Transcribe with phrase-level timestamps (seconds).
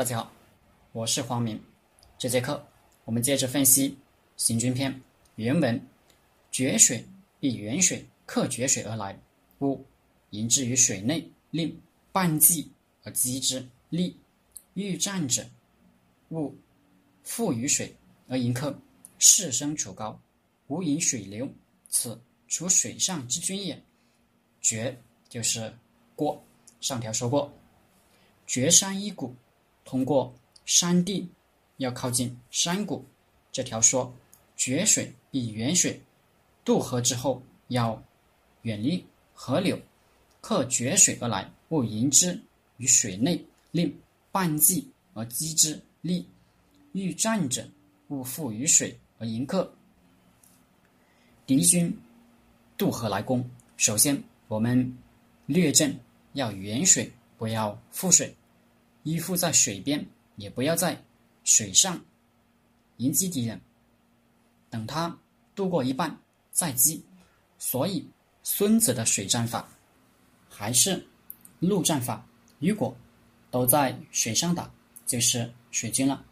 [0.00, 0.32] 大家好，
[0.92, 1.62] 我是黄明。
[2.16, 2.66] 这节课
[3.04, 3.90] 我们接着分析
[4.34, 4.90] 《行军篇》
[5.34, 5.78] 原文
[6.50, 7.04] ：“决水
[7.38, 9.14] 必远水克决水而来，
[9.58, 9.84] 故
[10.30, 11.78] 迎之于水内，令
[12.12, 12.66] 半济
[13.02, 13.62] 而击之。
[13.90, 14.16] 利
[14.72, 15.44] 欲战者，
[16.30, 16.56] 勿
[17.22, 17.94] 复于水
[18.26, 18.74] 而迎客。
[19.18, 20.18] 势生处高，
[20.68, 21.46] 无引水流，
[21.90, 23.78] 此处水上之君也。
[24.62, 24.98] 决
[25.28, 25.70] 就是
[26.16, 26.42] 过，
[26.80, 27.52] 上条说过，
[28.46, 29.34] 决山一谷。”
[29.90, 30.32] 通过
[30.66, 31.28] 山地
[31.78, 33.04] 要靠近山谷，
[33.50, 34.14] 这条说
[34.56, 36.00] 决水比远水，
[36.64, 38.00] 渡河之后要
[38.62, 39.76] 远离河流，
[40.40, 42.40] 克决水而来，勿迎之
[42.76, 43.92] 于水内，令
[44.30, 45.76] 半济而击之。
[46.02, 46.24] 利
[46.92, 47.68] 欲战者，
[48.10, 49.74] 勿复于水而迎客。
[51.44, 51.92] 敌军
[52.78, 53.44] 渡河来攻，
[53.76, 54.96] 首先我们
[55.46, 55.98] 略阵
[56.34, 58.32] 要远水，不要覆水。
[59.02, 61.02] 依附在水边，也不要在
[61.44, 62.00] 水上
[62.98, 63.60] 迎击敌人。
[64.68, 65.18] 等他
[65.54, 66.16] 渡过一半
[66.50, 67.04] 再击。
[67.58, 68.08] 所以，
[68.42, 69.68] 孙子的水战法
[70.48, 71.06] 还是
[71.58, 72.26] 陆战法。
[72.58, 72.96] 如果
[73.50, 74.70] 都在水上打，
[75.06, 76.24] 就是水军了。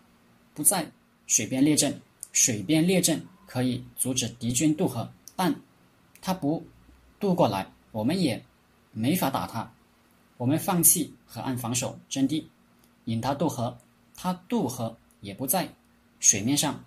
[0.54, 0.90] 不在
[1.26, 2.00] 水边列阵，
[2.32, 5.54] 水边列阵可以阻止敌军渡河，但
[6.20, 6.66] 他不
[7.20, 8.42] 渡过来，我们也
[8.92, 9.70] 没法打他。
[10.36, 12.48] 我们放弃河岸防守阵地。
[13.08, 13.74] 引他渡河，
[14.14, 15.66] 他渡河也不在
[16.20, 16.78] 水面上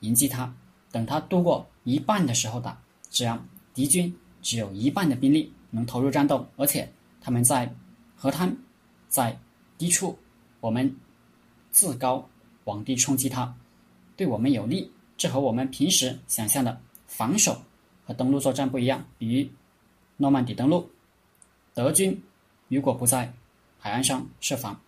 [0.00, 0.54] 迎击他，
[0.92, 2.78] 等他渡过一半的时候打，
[3.08, 6.86] 这样敌军只有一半的兵力能投入战斗，而且
[7.18, 7.74] 他们在
[8.14, 8.54] 河滩
[9.08, 9.38] 在
[9.78, 10.18] 低处，
[10.60, 10.94] 我们
[11.70, 12.28] 自高
[12.64, 13.54] 往低冲击他，
[14.16, 14.92] 对我们有利。
[15.16, 17.60] 这和我们平时想象的防守
[18.06, 19.02] 和登陆作战不一样。
[19.16, 19.48] 比如
[20.18, 20.90] 诺曼底登陆，
[21.72, 22.22] 德军
[22.68, 23.32] 如果不在
[23.78, 24.78] 海岸上设防。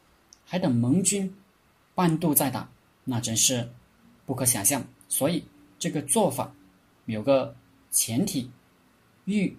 [0.45, 1.33] 还等盟军
[1.95, 2.69] 半渡再打，
[3.05, 3.69] 那真是
[4.27, 4.85] 不可想象。
[5.09, 5.45] 所以
[5.79, 6.53] 这个做法
[7.07, 7.55] 有个
[7.91, 8.51] 前提：
[9.25, 9.57] 欲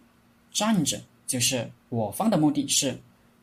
[0.52, 3.00] 战者，就是我方的目的是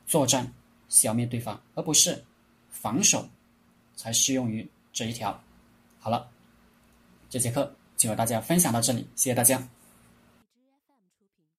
[0.06, 0.52] 作战
[0.88, 2.24] 消灭对方，而不是
[2.68, 3.28] 防守，
[3.96, 5.42] 才适用于这一条。
[5.98, 6.28] 好了，
[7.28, 9.79] 这节课就和大家分享到这里，谢谢大家。